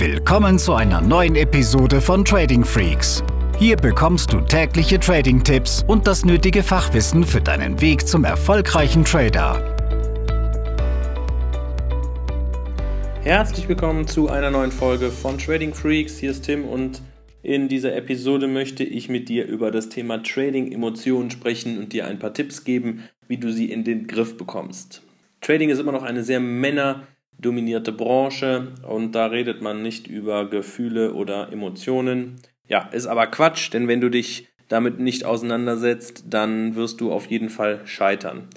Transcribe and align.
Willkommen 0.00 0.58
zu 0.58 0.72
einer 0.72 1.02
neuen 1.02 1.36
Episode 1.36 2.00
von 2.00 2.24
Trading 2.24 2.64
Freaks. 2.64 3.22
Hier 3.58 3.76
bekommst 3.76 4.32
du 4.32 4.40
tägliche 4.40 4.98
Trading-Tipps 4.98 5.84
und 5.86 6.06
das 6.06 6.24
nötige 6.24 6.62
Fachwissen 6.62 7.22
für 7.22 7.42
deinen 7.42 7.78
Weg 7.82 8.08
zum 8.08 8.24
erfolgreichen 8.24 9.04
Trader. 9.04 9.76
Herzlich 13.20 13.68
willkommen 13.68 14.08
zu 14.08 14.30
einer 14.30 14.50
neuen 14.50 14.72
Folge 14.72 15.10
von 15.10 15.36
Trading 15.36 15.74
Freaks. 15.74 16.16
Hier 16.16 16.30
ist 16.30 16.46
Tim 16.46 16.64
und 16.64 17.02
in 17.42 17.68
dieser 17.68 17.94
Episode 17.94 18.46
möchte 18.46 18.84
ich 18.84 19.10
mit 19.10 19.28
dir 19.28 19.44
über 19.44 19.70
das 19.70 19.90
Thema 19.90 20.22
Trading-Emotionen 20.22 21.30
sprechen 21.30 21.76
und 21.76 21.92
dir 21.92 22.06
ein 22.06 22.18
paar 22.18 22.32
Tipps 22.32 22.64
geben, 22.64 23.04
wie 23.28 23.36
du 23.36 23.52
sie 23.52 23.70
in 23.70 23.84
den 23.84 24.06
Griff 24.06 24.38
bekommst. 24.38 25.02
Trading 25.42 25.68
ist 25.68 25.78
immer 25.78 25.92
noch 25.92 26.04
eine 26.04 26.24
sehr 26.24 26.40
männerdominierte 27.40 27.92
Branche 27.92 28.68
und 28.86 29.12
da 29.12 29.26
redet 29.26 29.62
man 29.62 29.82
nicht 29.82 30.06
über 30.06 30.48
Gefühle 30.48 31.14
oder 31.14 31.50
Emotionen. 31.52 32.36
Ja, 32.68 32.88
ist 32.92 33.06
aber 33.06 33.26
Quatsch, 33.26 33.72
denn 33.72 33.88
wenn 33.88 34.00
du 34.00 34.10
dich 34.10 34.48
damit 34.68 35.00
nicht 35.00 35.24
auseinandersetzt, 35.24 36.24
dann 36.28 36.76
wirst 36.76 37.00
du 37.00 37.10
auf 37.10 37.26
jeden 37.26 37.48
Fall 37.48 37.80
scheitern. 37.86 38.48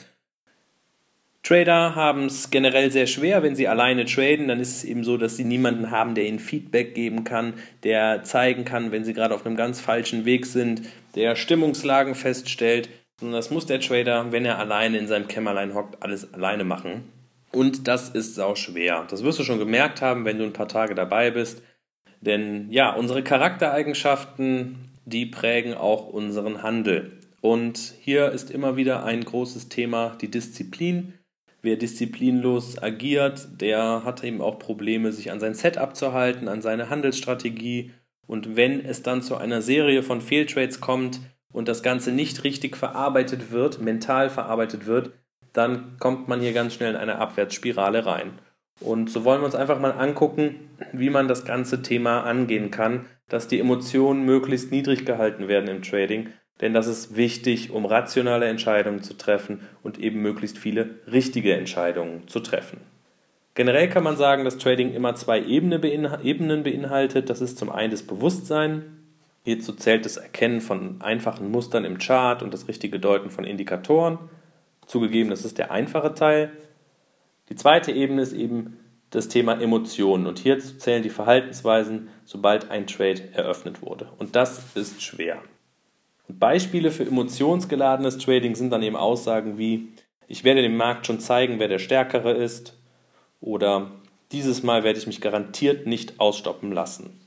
Trader 1.42 1.96
haben 1.96 2.26
es 2.26 2.52
generell 2.52 2.92
sehr 2.92 3.08
schwer, 3.08 3.44
wenn 3.44 3.56
sie 3.56 3.68
alleine 3.68 4.06
traden, 4.06 4.48
dann 4.48 4.62
ist 4.62 4.78
es 4.78 4.84
eben 4.86 5.04
so, 5.04 5.18
dass 5.18 5.36
sie 5.36 5.44
niemanden 5.44 5.92
haben, 5.92 6.16
der 6.16 6.26
ihnen 6.26 6.40
Feedback 6.40 6.96
geben 6.96 7.24
kann, 7.24 7.54
der 7.84 8.24
zeigen 8.24 8.64
kann, 8.64 8.92
wenn 8.92 9.04
sie 9.04 9.14
gerade 9.14 9.36
auf 9.36 9.46
einem 9.46 9.58
ganz 9.58 9.82
falschen 9.82 10.24
Weg 10.24 10.46
sind, 10.46 10.84
der 11.16 11.36
Stimmungslagen 11.36 12.16
feststellt. 12.16 12.90
Und 13.22 13.34
das 13.34 13.50
muss 13.52 13.66
der 13.66 13.82
Trader, 13.82 14.32
wenn 14.32 14.46
er 14.46 14.58
alleine 14.58 14.98
in 14.98 15.08
seinem 15.08 15.28
Kämmerlein 15.28 15.74
hockt, 15.74 16.02
alles 16.02 16.34
alleine 16.34 16.64
machen. 16.64 17.04
Und 17.54 17.88
das 17.88 18.10
ist 18.10 18.36
sau 18.36 18.56
schwer. 18.56 19.06
Das 19.10 19.24
wirst 19.24 19.40
du 19.40 19.44
schon 19.44 19.60
gemerkt 19.60 20.02
haben, 20.02 20.26
wenn 20.26 20.40
du 20.40 20.44
ein 20.44 20.54
paar 20.54 20.68
Tage 20.68 20.96
dabei 20.96 21.32
bist. 21.32 21.62
Denn 22.20 22.72
ja, 22.72 22.94
unsere 22.94 23.24
Charaktereigenschaften, 23.24 24.90
die 25.06 25.26
prägen 25.26 25.74
auch 25.74 26.08
unseren 26.08 26.64
Handel. 26.64 27.20
Und 27.42 27.96
hier 28.00 28.32
ist 28.32 28.50
immer 28.50 28.76
wieder 28.76 29.04
ein 29.04 29.24
großes 29.24 29.70
Thema 29.70 30.18
die 30.22 30.32
Disziplin. 30.32 31.14
Wer 31.62 31.76
disziplinlos 31.76 32.82
agiert, 32.82 33.48
der 33.62 34.04
hat 34.04 34.24
eben 34.24 34.42
auch 34.42 34.60
Probleme, 34.60 35.12
sich 35.12 35.32
an 35.32 35.40
sein 35.40 35.54
Setup 35.54 35.96
zu 35.96 36.12
halten, 36.12 36.48
an 36.48 36.62
seine 36.62 36.90
Handelsstrategie. 36.90 37.92
Und 38.26 38.56
wenn 38.56 38.84
es 38.84 39.04
dann 39.04 39.22
zu 39.22 39.38
einer 39.38 39.62
Serie 39.62 40.02
von 40.04 40.22
Fehltrades 40.22 40.82
kommt 40.82 41.20
und 41.52 41.68
das 41.68 41.84
Ganze 41.84 42.12
nicht 42.12 42.44
richtig 42.44 42.78
verarbeitet 42.78 43.52
wird, 43.52 43.80
mental 43.80 44.30
verarbeitet 44.30 44.86
wird, 44.88 45.12
dann 45.54 45.98
kommt 46.00 46.28
man 46.28 46.42
hier 46.42 46.54
ganz 46.54 46.74
schnell 46.74 46.92
in 46.92 46.98
eine 46.98 47.20
Abwärtsspirale 47.20 48.06
rein. 48.06 48.34
Und 48.80 49.10
so 49.10 49.24
wollen 49.24 49.42
wir 49.42 49.46
uns 49.46 49.56
einfach 49.56 49.80
mal 49.80 49.92
angucken, 49.92 50.70
wie 50.92 51.10
man 51.10 51.28
das 51.28 51.46
ganze 51.46 51.82
Thema 51.82 52.22
angehen 52.22 52.72
kann, 52.72 53.06
dass 53.30 53.48
die 53.48 53.60
Emotionen 53.60 54.26
möglichst 54.26 54.72
niedrig 54.72 55.06
gehalten 55.06 55.48
werden 55.48 55.70
im 55.70 55.82
Trading, 55.82 56.30
denn 56.62 56.74
das 56.74 56.88
ist 56.88 57.16
wichtig, 57.16 57.72
um 57.72 57.86
rationale 57.86 58.46
Entscheidungen 58.46 59.02
zu 59.02 59.16
treffen 59.16 59.62
und 59.82 60.00
eben 60.00 60.22
möglichst 60.22 60.58
viele 60.58 60.92
richtige 61.12 61.56
Entscheidungen 61.56 62.28
zu 62.28 62.40
treffen. 62.40 62.80
Generell 63.56 63.90
kann 63.90 64.04
man 64.04 64.18
sagen, 64.18 64.46
dass 64.46 64.58
Trading 64.58 64.94
immer 64.94 65.16
zwei 65.16 65.44
Ebenen 65.44 65.82
beinhaltet. 66.64 67.30
Das 67.30 67.42
ist 67.42 67.58
zum 67.58 67.72
einen 67.72 67.92
das 67.92 68.04
Bewusstsein. 68.04 68.84
Hierzu 69.44 69.74
zählt 69.74 70.06
das 70.06 70.18
Erkennen 70.18 70.62
von 70.62 71.02
einfachen 71.02 71.52
Mustern 71.52 71.86
im 71.86 71.98
Chart 71.98 72.42
und 72.42 72.54
das 72.54 72.68
richtige 72.68 73.00
Deuten 73.00 73.30
von 73.30 73.44
Indikatoren. 73.44 74.18
Zugegeben, 74.94 75.32
das 75.32 75.44
ist 75.44 75.58
der 75.58 75.72
einfache 75.72 76.14
Teil. 76.14 76.52
Die 77.50 77.56
zweite 77.56 77.92
Ebene 77.92 78.22
ist 78.22 78.34
eben 78.34 78.78
das 79.10 79.28
Thema 79.28 79.60
Emotionen 79.60 80.28
und 80.28 80.38
hierzu 80.38 80.78
zählen 80.78 81.02
die 81.02 81.10
Verhaltensweisen, 81.10 82.10
sobald 82.26 82.70
ein 82.70 82.86
Trade 82.86 83.30
eröffnet 83.34 83.82
wurde. 83.82 84.10
Und 84.20 84.36
das 84.36 84.76
ist 84.76 85.02
schwer. 85.02 85.42
Beispiele 86.28 86.92
für 86.92 87.08
emotionsgeladenes 87.08 88.20
Trading 88.20 88.54
sind 88.54 88.70
dann 88.70 88.84
eben 88.84 88.96
Aussagen 88.96 89.58
wie, 89.58 89.88
ich 90.28 90.44
werde 90.44 90.62
dem 90.62 90.78
Markt 90.78 91.08
schon 91.08 91.20
zeigen, 91.20 91.58
wer 91.58 91.70
der 91.70 91.80
Stärkere 91.80 92.34
ist 92.34 92.80
oder 93.42 93.90
dieses 94.32 94.62
Mal 94.62 94.84
werde 94.84 95.00
ich 95.00 95.08
mich 95.08 95.22
garantiert 95.22 95.88
nicht 95.88 96.20
ausstoppen 96.20 96.72
lassen. 96.72 97.20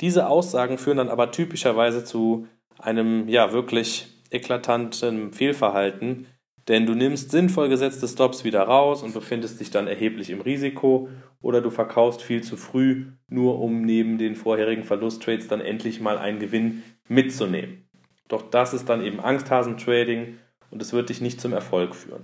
Diese 0.00 0.26
Aussagen 0.26 0.78
führen 0.78 0.96
dann 0.96 1.10
aber 1.10 1.32
typischerweise 1.32 2.02
zu 2.02 2.48
einem 2.78 3.28
ja 3.28 3.52
wirklich 3.52 4.06
eklatanten 4.30 5.34
Fehlverhalten, 5.34 6.28
denn 6.68 6.86
du 6.86 6.94
nimmst 6.94 7.30
sinnvoll 7.30 7.68
gesetzte 7.68 8.08
Stops 8.08 8.44
wieder 8.44 8.62
raus 8.62 9.02
und 9.02 9.12
befindest 9.12 9.60
dich 9.60 9.70
dann 9.70 9.86
erheblich 9.86 10.30
im 10.30 10.40
Risiko 10.40 11.08
oder 11.42 11.60
du 11.60 11.70
verkaufst 11.70 12.22
viel 12.22 12.42
zu 12.42 12.56
früh, 12.56 13.06
nur 13.28 13.60
um 13.60 13.82
neben 13.82 14.16
den 14.16 14.34
vorherigen 14.34 14.84
Verlusttrades 14.84 15.48
dann 15.48 15.60
endlich 15.60 16.00
mal 16.00 16.16
einen 16.16 16.38
Gewinn 16.38 16.82
mitzunehmen. 17.06 17.86
Doch 18.28 18.42
das 18.42 18.72
ist 18.72 18.88
dann 18.88 19.04
eben 19.04 19.20
Angsthasentrading 19.20 20.38
und 20.70 20.80
es 20.80 20.92
wird 20.92 21.10
dich 21.10 21.20
nicht 21.20 21.40
zum 21.40 21.52
Erfolg 21.52 21.94
führen. 21.94 22.22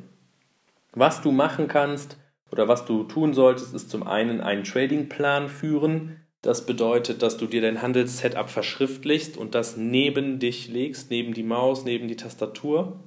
Was 0.93 1.21
du 1.21 1.31
machen 1.33 1.69
kannst 1.69 2.17
oder 2.51 2.67
was 2.67 2.87
du 2.87 3.05
tun 3.05 3.35
solltest, 3.35 3.75
ist 3.75 3.91
zum 3.91 4.07
einen 4.07 4.41
einen 4.41 4.65
Tradingplan 4.65 5.49
führen. 5.49 6.17
Das 6.43 6.65
bedeutet, 6.65 7.23
dass 7.23 7.37
du 7.37 7.47
dir 7.47 7.61
dein 7.61 7.83
Handelssetup 7.83 8.49
verschriftlichst 8.49 9.37
und 9.37 9.55
das 9.55 9.77
neben 9.77 10.39
dich 10.39 10.69
legst, 10.69 11.11
neben 11.11 11.35
die 11.35 11.43
Maus, 11.43 11.85
neben 11.85 12.09
die 12.09 12.17
Tastatur. 12.17 13.05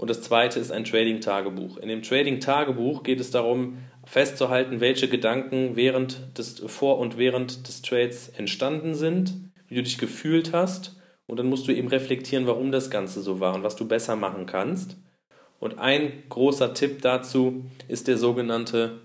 Und 0.00 0.08
das 0.08 0.22
zweite 0.22 0.58
ist 0.58 0.72
ein 0.72 0.84
Trading-Tagebuch. 0.84 1.76
In 1.76 1.90
dem 1.90 2.00
Trading-Tagebuch 2.00 3.02
geht 3.02 3.20
es 3.20 3.30
darum, 3.30 3.76
festzuhalten, 4.06 4.80
welche 4.80 5.08
Gedanken 5.08 5.76
während 5.76 6.38
des, 6.38 6.58
vor 6.68 6.98
und 6.98 7.18
während 7.18 7.68
des 7.68 7.82
Trades 7.82 8.30
entstanden 8.30 8.94
sind, 8.94 9.34
wie 9.68 9.74
du 9.74 9.82
dich 9.82 9.98
gefühlt 9.98 10.54
hast 10.54 10.96
und 11.26 11.38
dann 11.38 11.50
musst 11.50 11.68
du 11.68 11.72
eben 11.72 11.88
reflektieren, 11.88 12.46
warum 12.46 12.72
das 12.72 12.88
Ganze 12.88 13.20
so 13.20 13.40
war 13.40 13.54
und 13.54 13.62
was 13.62 13.76
du 13.76 13.86
besser 13.86 14.16
machen 14.16 14.46
kannst. 14.46 14.96
Und 15.58 15.78
ein 15.78 16.22
großer 16.30 16.72
Tipp 16.72 17.02
dazu 17.02 17.66
ist 17.86 18.08
der 18.08 18.16
sogenannte 18.16 19.02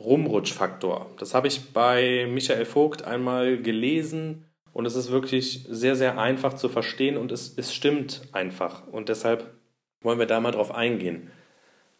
Rumrutschfaktor. 0.00 1.12
Das 1.20 1.32
habe 1.32 1.46
ich 1.46 1.72
bei 1.72 2.26
Michael 2.28 2.64
Vogt 2.64 3.04
einmal 3.04 3.58
gelesen 3.58 4.46
und 4.72 4.84
es 4.84 4.96
ist 4.96 5.12
wirklich 5.12 5.64
sehr, 5.70 5.94
sehr 5.94 6.18
einfach 6.18 6.54
zu 6.54 6.68
verstehen 6.68 7.16
und 7.16 7.30
es, 7.30 7.54
es 7.56 7.72
stimmt 7.72 8.22
einfach. 8.32 8.84
Und 8.88 9.08
deshalb 9.08 9.57
wollen 10.00 10.18
wir 10.18 10.26
da 10.26 10.40
mal 10.40 10.52
drauf 10.52 10.74
eingehen. 10.74 11.30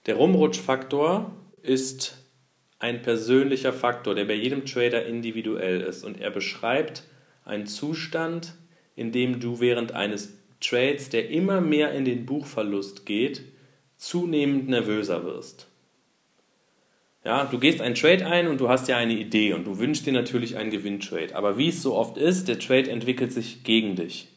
Der 0.06 0.16
Rumrutschfaktor 0.16 1.32
ist 1.62 2.24
ein 2.78 3.02
persönlicher 3.02 3.72
Faktor, 3.72 4.14
der 4.14 4.24
bei 4.24 4.34
jedem 4.34 4.64
Trader 4.64 5.04
individuell 5.04 5.80
ist 5.80 6.04
und 6.04 6.20
er 6.20 6.30
beschreibt 6.30 7.04
einen 7.44 7.66
Zustand, 7.66 8.54
indem 8.94 9.40
du 9.40 9.60
während 9.60 9.92
eines 9.92 10.34
Trades, 10.60 11.08
der 11.08 11.30
immer 11.30 11.60
mehr 11.60 11.92
in 11.92 12.04
den 12.04 12.26
Buchverlust 12.26 13.06
geht, 13.06 13.42
zunehmend 13.96 14.68
nervöser 14.68 15.24
wirst. 15.24 15.68
Ja, 17.24 17.44
du 17.44 17.58
gehst 17.58 17.80
einen 17.80 17.94
Trade 17.94 18.26
ein 18.26 18.46
und 18.46 18.60
du 18.60 18.68
hast 18.68 18.88
ja 18.88 18.96
eine 18.96 19.12
Idee 19.12 19.52
und 19.52 19.66
du 19.66 19.78
wünschst 19.78 20.06
dir 20.06 20.12
natürlich 20.12 20.56
einen 20.56 20.70
Gewinntrade. 20.70 21.34
Aber 21.34 21.58
wie 21.58 21.68
es 21.68 21.82
so 21.82 21.94
oft 21.94 22.16
ist, 22.16 22.48
der 22.48 22.58
Trade 22.58 22.90
entwickelt 22.90 23.32
sich 23.32 23.64
gegen 23.64 23.96
dich. 23.96 24.28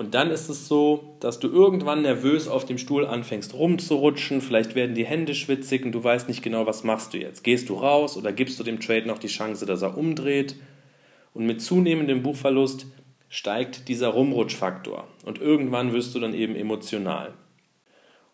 Und 0.00 0.14
dann 0.14 0.30
ist 0.30 0.48
es 0.48 0.66
so, 0.66 1.14
dass 1.20 1.40
du 1.40 1.48
irgendwann 1.48 2.00
nervös 2.00 2.48
auf 2.48 2.64
dem 2.64 2.78
Stuhl 2.78 3.04
anfängst 3.04 3.52
rumzurutschen, 3.52 4.40
vielleicht 4.40 4.74
werden 4.74 4.94
die 4.94 5.04
Hände 5.04 5.34
schwitzig 5.34 5.84
und 5.84 5.92
du 5.92 6.02
weißt 6.02 6.26
nicht 6.26 6.42
genau, 6.42 6.64
was 6.64 6.84
machst 6.84 7.12
du 7.12 7.18
jetzt. 7.18 7.44
Gehst 7.44 7.68
du 7.68 7.74
raus 7.74 8.16
oder 8.16 8.32
gibst 8.32 8.58
du 8.58 8.64
dem 8.64 8.80
Trade 8.80 9.06
noch 9.06 9.18
die 9.18 9.26
Chance, 9.26 9.66
dass 9.66 9.82
er 9.82 9.98
umdreht? 9.98 10.56
Und 11.34 11.44
mit 11.44 11.60
zunehmendem 11.60 12.22
Buchverlust 12.22 12.86
steigt 13.28 13.88
dieser 13.88 14.08
Rumrutschfaktor 14.08 15.06
und 15.26 15.38
irgendwann 15.38 15.92
wirst 15.92 16.14
du 16.14 16.18
dann 16.18 16.32
eben 16.32 16.56
emotional. 16.56 17.34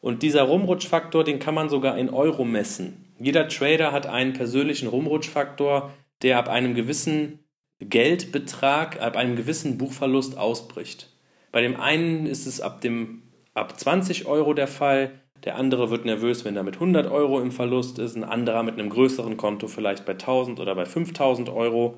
Und 0.00 0.22
dieser 0.22 0.43
Rumrutschfaktor, 0.43 1.25
den 1.25 1.41
kann 1.41 1.56
man 1.56 1.69
sogar 1.69 1.98
in 1.98 2.10
Euro 2.10 2.44
messen. 2.44 3.12
Jeder 3.19 3.48
Trader 3.48 3.91
hat 3.91 4.06
einen 4.06 4.34
persönlichen 4.34 4.87
Rumrutschfaktor, 4.87 5.92
der 6.22 6.39
ab 6.39 6.48
einem 6.48 6.77
gewissen 6.77 7.41
Geldbetrag, 7.80 9.03
ab 9.03 9.16
einem 9.16 9.34
gewissen 9.34 9.78
Buchverlust 9.78 10.39
ausbricht. 10.39 11.10
Bei 11.57 11.63
dem 11.63 11.81
einen 11.81 12.27
ist 12.27 12.45
es 12.47 12.61
ab, 12.61 12.83
dem, 12.83 13.23
ab 13.55 13.81
20 13.81 14.27
Euro 14.27 14.53
der 14.53 14.67
Fall, 14.67 15.13
der 15.43 15.57
andere 15.57 15.89
wird 15.89 16.05
nervös, 16.05 16.45
wenn 16.45 16.55
er 16.55 16.63
mit 16.63 16.75
100 16.75 17.11
Euro 17.11 17.41
im 17.41 17.51
Verlust 17.51 17.99
ist, 17.99 18.15
ein 18.15 18.25
anderer 18.25 18.63
mit 18.63 18.75
einem 18.75 18.91
größeren 18.91 19.39
Konto 19.39 19.67
vielleicht 19.67 20.05
bei 20.05 20.13
1000 20.13 20.61
oder 20.61 20.75
bei 20.75 20.85
5000 20.85 21.49
Euro. 21.49 21.97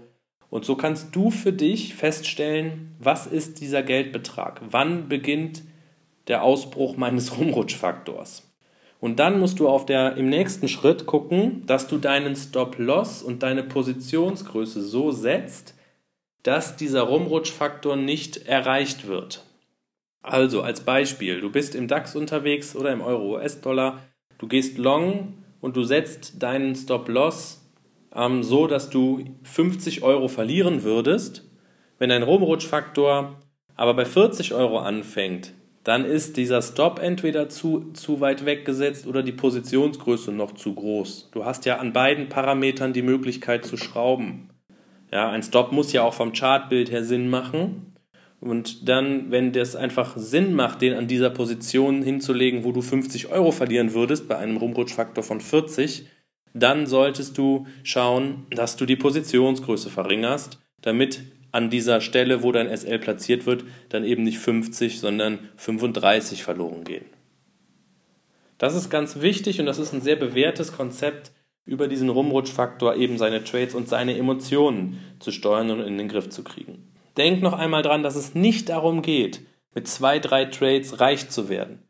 Und 0.48 0.64
so 0.64 0.76
kannst 0.76 1.08
du 1.16 1.32
für 1.32 1.52
dich 1.52 1.96
feststellen, 1.96 2.94
was 3.00 3.26
ist 3.26 3.60
dieser 3.60 3.82
Geldbetrag? 3.82 4.60
Wann 4.70 5.08
beginnt 5.08 5.64
der 6.28 6.44
Ausbruch 6.44 6.96
meines 6.96 7.36
Rumrutschfaktors? 7.36 8.48
Und 9.00 9.18
dann 9.18 9.40
musst 9.40 9.58
du 9.58 9.68
auf 9.68 9.86
der, 9.86 10.16
im 10.16 10.28
nächsten 10.28 10.68
Schritt 10.68 11.04
gucken, 11.06 11.66
dass 11.66 11.88
du 11.88 11.98
deinen 11.98 12.36
Stop-Loss 12.36 13.24
und 13.24 13.42
deine 13.42 13.64
Positionsgröße 13.64 14.82
so 14.82 15.10
setzt, 15.10 15.74
dass 16.44 16.76
dieser 16.76 17.02
Rumrutschfaktor 17.02 17.96
nicht 17.96 18.46
erreicht 18.46 19.08
wird. 19.08 19.42
Also 20.28 20.62
als 20.62 20.80
Beispiel, 20.80 21.40
du 21.40 21.50
bist 21.50 21.74
im 21.74 21.88
DAX 21.88 22.14
unterwegs 22.14 22.76
oder 22.76 22.92
im 22.92 23.00
Euro-US-Dollar, 23.00 24.02
du 24.38 24.46
gehst 24.46 24.78
long 24.78 25.34
und 25.60 25.76
du 25.76 25.84
setzt 25.84 26.42
deinen 26.42 26.74
Stop-Loss 26.74 27.66
ähm, 28.14 28.42
so, 28.42 28.66
dass 28.66 28.90
du 28.90 29.24
50 29.44 30.02
Euro 30.02 30.28
verlieren 30.28 30.82
würdest. 30.82 31.48
Wenn 31.98 32.10
dein 32.10 32.22
Rumrutschfaktor 32.22 33.40
aber 33.74 33.94
bei 33.94 34.04
40 34.04 34.54
Euro 34.54 34.78
anfängt, 34.78 35.54
dann 35.84 36.04
ist 36.04 36.36
dieser 36.36 36.60
Stop 36.60 36.98
entweder 36.98 37.48
zu, 37.48 37.92
zu 37.94 38.20
weit 38.20 38.44
weggesetzt 38.44 39.06
oder 39.06 39.22
die 39.22 39.32
Positionsgröße 39.32 40.32
noch 40.32 40.52
zu 40.52 40.74
groß. 40.74 41.30
Du 41.32 41.44
hast 41.44 41.64
ja 41.64 41.78
an 41.78 41.92
beiden 41.92 42.28
Parametern 42.28 42.92
die 42.92 43.02
Möglichkeit 43.02 43.64
zu 43.64 43.76
schrauben. 43.76 44.50
Ja, 45.10 45.30
ein 45.30 45.42
Stop 45.42 45.72
muss 45.72 45.92
ja 45.92 46.02
auch 46.02 46.12
vom 46.12 46.32
Chartbild 46.32 46.90
her 46.90 47.04
Sinn 47.04 47.30
machen. 47.30 47.94
Und 48.40 48.88
dann, 48.88 49.30
wenn 49.30 49.52
das 49.52 49.74
einfach 49.74 50.16
Sinn 50.16 50.54
macht, 50.54 50.80
den 50.80 50.94
an 50.94 51.08
dieser 51.08 51.30
Position 51.30 52.02
hinzulegen, 52.02 52.64
wo 52.64 52.72
du 52.72 52.82
50 52.82 53.30
Euro 53.30 53.50
verlieren 53.50 53.94
würdest, 53.94 54.28
bei 54.28 54.36
einem 54.36 54.56
Rumrutschfaktor 54.56 55.24
von 55.24 55.40
40, 55.40 56.06
dann 56.54 56.86
solltest 56.86 57.36
du 57.36 57.66
schauen, 57.82 58.46
dass 58.50 58.76
du 58.76 58.86
die 58.86 58.96
Positionsgröße 58.96 59.90
verringerst, 59.90 60.60
damit 60.80 61.22
an 61.50 61.70
dieser 61.70 62.00
Stelle, 62.00 62.42
wo 62.42 62.52
dein 62.52 62.74
SL 62.74 62.98
platziert 62.98 63.46
wird, 63.46 63.64
dann 63.88 64.04
eben 64.04 64.22
nicht 64.22 64.38
50, 64.38 65.00
sondern 65.00 65.40
35 65.56 66.42
verloren 66.42 66.84
gehen. 66.84 67.06
Das 68.58 68.74
ist 68.74 68.90
ganz 68.90 69.20
wichtig 69.20 69.60
und 69.60 69.66
das 69.66 69.78
ist 69.78 69.92
ein 69.92 70.00
sehr 70.00 70.16
bewährtes 70.16 70.72
Konzept, 70.72 71.32
über 71.64 71.86
diesen 71.86 72.08
Rumrutschfaktor 72.08 72.96
eben 72.96 73.18
seine 73.18 73.44
Trades 73.44 73.74
und 73.74 73.88
seine 73.88 74.16
Emotionen 74.16 74.98
zu 75.20 75.30
steuern 75.30 75.70
und 75.70 75.80
in 75.80 75.98
den 75.98 76.08
Griff 76.08 76.30
zu 76.30 76.42
kriegen. 76.42 76.87
Denk 77.18 77.42
noch 77.42 77.52
einmal 77.52 77.82
dran, 77.82 78.02
dass 78.02 78.14
es 78.14 78.34
nicht 78.34 78.68
darum 78.68 79.02
geht, 79.02 79.40
mit 79.74 79.88
zwei, 79.88 80.20
drei 80.20 80.44
Trades 80.44 81.00
reich 81.00 81.28
zu 81.28 81.48
werden. 81.48 81.82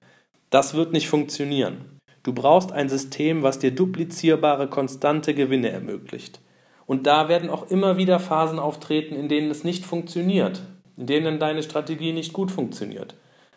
Das 0.50 0.72
wird 0.74 0.92
nicht 0.92 1.08
funktionieren. 1.08 1.98
Du 2.22 2.32
brauchst 2.32 2.72
ein 2.72 2.88
System, 2.88 3.42
was 3.42 3.58
dir 3.58 3.70
duplizierbare, 3.70 4.68
konstante 4.68 5.34
Gewinne 5.34 5.68
ermöglicht. 5.68 6.40
Und 6.86 7.06
da 7.06 7.28
werden 7.28 7.50
auch 7.50 7.70
immer 7.70 7.98
wieder 7.98 8.18
Phasen 8.18 8.58
auftreten, 8.58 9.14
in 9.14 9.28
denen 9.28 9.50
es 9.50 9.64
nicht 9.64 9.84
funktioniert, 9.84 10.62
in 10.96 11.06
denen 11.06 11.38
deine 11.38 11.62
Strategie 11.62 12.12
nicht 12.12 12.32
gut 12.32 12.50
funktioniert. 12.50 13.14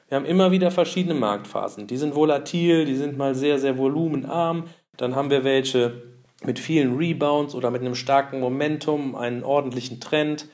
Wir 0.10 0.18
haben 0.18 0.26
immer 0.26 0.52
wieder 0.52 0.72
verschiedene 0.72 1.16
Marktphasen. 1.16 1.88
Die 1.88 1.96
sind 1.96 2.16
volatil, 2.16 2.84
die 2.84 2.98
sind 2.98 3.18
mal 3.18 3.34
sehr, 3.34 3.60
sehr 3.60 3.78
volumenarm. 3.78 4.66
Dann 4.98 5.16
haben 5.16 5.30
wir 5.30 5.46
welche 5.46 6.04
mit 6.44 6.60
vielen 6.60 6.98
Rebounds 6.98 7.56
oder 7.56 7.72
mit 7.72 7.80
einem 7.80 7.96
starken 7.96 8.42
Momentum, 8.42 9.16
einen 9.16 9.46
ordentlichen 9.46 10.02
Trend. 10.02 10.50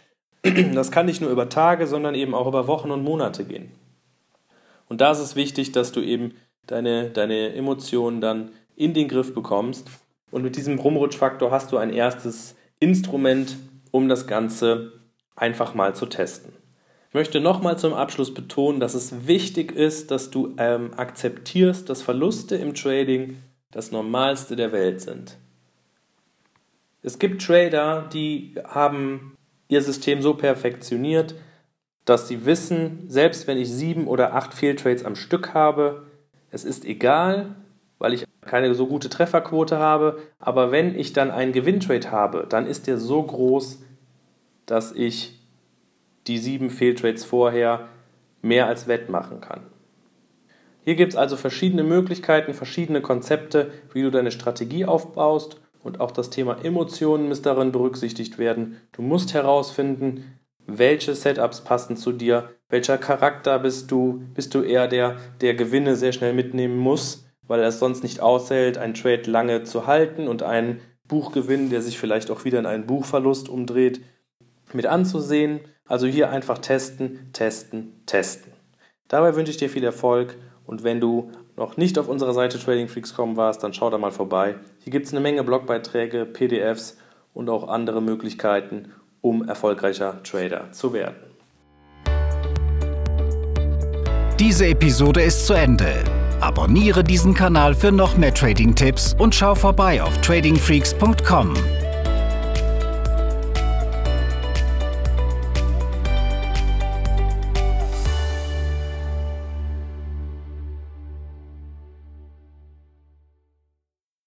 Das 0.73 0.91
kann 0.91 1.05
nicht 1.05 1.21
nur 1.21 1.29
über 1.29 1.49
Tage, 1.49 1.87
sondern 1.87 2.15
eben 2.15 2.33
auch 2.33 2.47
über 2.47 2.67
Wochen 2.67 2.91
und 2.91 3.03
Monate 3.03 3.45
gehen. 3.45 3.71
Und 4.89 5.01
da 5.01 5.11
ist 5.11 5.19
es 5.19 5.35
wichtig, 5.35 5.71
dass 5.71 5.91
du 5.91 6.01
eben 6.01 6.33
deine, 6.65 7.09
deine 7.09 7.53
Emotionen 7.53 8.21
dann 8.21 8.51
in 8.75 8.93
den 8.93 9.07
Griff 9.07 9.33
bekommst. 9.33 9.89
Und 10.31 10.43
mit 10.43 10.55
diesem 10.55 10.79
Rumrutschfaktor 10.79 11.51
hast 11.51 11.71
du 11.71 11.77
ein 11.77 11.91
erstes 11.91 12.55
Instrument, 12.79 13.57
um 13.91 14.07
das 14.09 14.27
Ganze 14.27 14.93
einfach 15.35 15.73
mal 15.73 15.95
zu 15.95 16.05
testen. 16.05 16.53
Ich 17.09 17.13
möchte 17.13 17.39
nochmal 17.39 17.77
zum 17.77 17.93
Abschluss 17.93 18.33
betonen, 18.33 18.79
dass 18.79 18.93
es 18.93 19.27
wichtig 19.27 19.71
ist, 19.71 20.11
dass 20.11 20.29
du 20.29 20.53
ähm, 20.57 20.91
akzeptierst, 20.95 21.89
dass 21.89 22.01
Verluste 22.01 22.55
im 22.55 22.73
Trading 22.73 23.37
das 23.71 23.91
Normalste 23.91 24.55
der 24.55 24.71
Welt 24.71 25.01
sind. 25.01 25.37
Es 27.01 27.19
gibt 27.19 27.41
Trader, 27.41 28.09
die 28.11 28.55
haben 28.65 29.36
ihr 29.67 29.81
System 29.81 30.21
so 30.21 30.33
perfektioniert, 30.33 31.35
dass 32.05 32.27
sie 32.27 32.45
wissen, 32.45 33.03
selbst 33.07 33.47
wenn 33.47 33.57
ich 33.57 33.69
sieben 33.69 34.07
oder 34.07 34.33
acht 34.33 34.53
Fehltrades 34.53 35.03
am 35.03 35.15
Stück 35.15 35.53
habe, 35.53 36.07
es 36.51 36.63
ist 36.63 36.85
egal, 36.85 37.55
weil 37.99 38.13
ich 38.13 38.25
keine 38.41 38.73
so 38.75 38.87
gute 38.87 39.09
Trefferquote 39.09 39.77
habe. 39.77 40.19
Aber 40.39 40.71
wenn 40.71 40.97
ich 40.97 41.13
dann 41.13 41.31
einen 41.31 41.51
Gewinntrade 41.51 42.11
habe, 42.11 42.45
dann 42.47 42.65
ist 42.65 42.87
der 42.87 42.97
so 42.97 43.21
groß, 43.21 43.83
dass 44.65 44.93
ich 44.93 45.39
die 46.27 46.37
sieben 46.37 46.69
Fehltrades 46.69 47.25
vorher 47.25 47.87
mehr 48.41 48.67
als 48.67 48.87
wettmachen 48.87 49.41
kann. 49.41 49.61
Hier 50.83 50.95
gibt 50.95 51.13
es 51.13 51.17
also 51.17 51.35
verschiedene 51.35 51.83
Möglichkeiten, 51.83 52.53
verschiedene 52.53 53.01
Konzepte, 53.01 53.71
wie 53.93 54.03
du 54.03 54.11
deine 54.11 54.31
Strategie 54.31 54.85
aufbaust 54.85 55.59
und 55.87 55.99
auch 55.99 56.11
das 56.11 56.29
Thema 56.29 56.63
Emotionen 56.63 57.27
muss 57.27 57.41
darin 57.41 57.71
berücksichtigt 57.71 58.37
werden. 58.37 58.79
Du 58.91 59.01
musst 59.01 59.33
herausfinden, 59.33 60.39
welche 60.67 61.15
Setups 61.15 61.61
passen 61.61 61.97
zu 61.97 62.11
dir, 62.11 62.49
welcher 62.69 62.97
Charakter 62.97 63.57
bist 63.57 63.89
du, 63.89 64.21
bist 64.35 64.53
du 64.53 64.61
eher 64.61 64.87
der, 64.87 65.15
der 65.41 65.55
Gewinne 65.55 65.95
sehr 65.95 66.11
schnell 66.11 66.33
mitnehmen 66.33 66.77
muss 66.77 67.27
weil 67.47 67.61
er 67.61 67.67
es 67.67 67.79
sonst 67.79 68.03
nicht 68.03 68.19
aushält, 68.19 68.77
einen 68.77 68.93
Trade 68.93 69.29
lange 69.29 69.63
zu 69.63 69.87
halten 69.87 70.27
und 70.27 70.43
einen 70.43 70.81
Buchgewinn, 71.07 71.69
der 71.69 71.81
sich 71.81 71.97
vielleicht 71.97 72.29
auch 72.29 72.43
wieder 72.43 72.59
in 72.59 72.65
einen 72.65 72.85
Buchverlust 72.85 73.49
umdreht, 73.49 74.01
mit 74.73 74.85
anzusehen. 74.85 75.61
Also 75.85 76.05
hier 76.05 76.29
einfach 76.29 76.57
testen, 76.57 77.29
testen, 77.31 78.03
testen. 78.05 78.51
Dabei 79.07 79.35
wünsche 79.35 79.51
ich 79.51 79.57
dir 79.57 79.69
viel 79.69 79.85
Erfolg 79.85 80.35
und 80.65 80.83
wenn 80.83 80.99
du 80.99 81.31
noch 81.57 81.75
nicht 81.75 81.97
auf 81.99 82.07
unserer 82.07 82.33
Seite 82.33 82.59
TradingFreaks.com 82.59 83.35
warst, 83.35 83.63
dann 83.63 83.73
schau 83.73 83.89
da 83.89 83.97
mal 83.97 84.11
vorbei. 84.11 84.55
Hier 84.79 84.91
gibt 84.91 85.07
es 85.07 85.11
eine 85.11 85.19
Menge 85.19 85.43
Blogbeiträge, 85.43 86.25
PDFs 86.25 86.97
und 87.33 87.49
auch 87.49 87.67
andere 87.67 88.01
Möglichkeiten, 88.01 88.93
um 89.21 89.47
erfolgreicher 89.47 90.21
Trader 90.23 90.71
zu 90.71 90.93
werden. 90.93 91.17
Diese 94.39 94.67
Episode 94.67 95.23
ist 95.23 95.47
zu 95.47 95.53
Ende. 95.53 96.03
Abonniere 96.39 97.03
diesen 97.03 97.33
Kanal 97.33 97.73
für 97.73 97.91
noch 97.91 98.15
mehr 98.17 98.33
Trading-Tipps 98.33 99.15
und 99.17 99.33
schau 99.33 99.55
vorbei 99.55 100.01
auf 100.03 100.15
tradingfreaks.com. 100.21 101.55